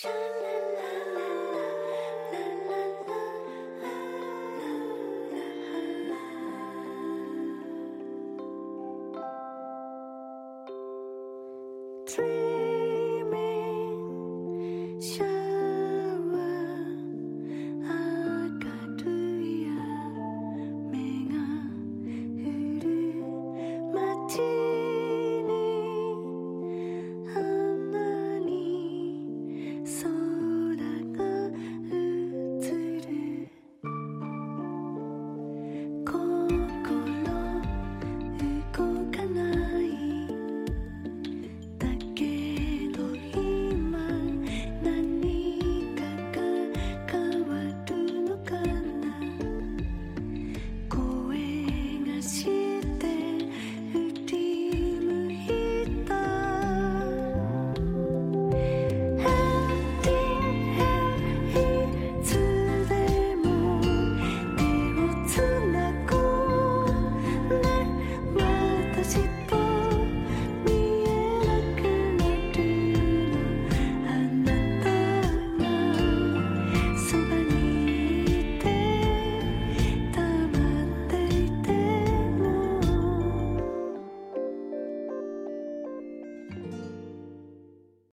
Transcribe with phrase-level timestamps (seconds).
[0.00, 0.38] Three
[69.08, 69.37] to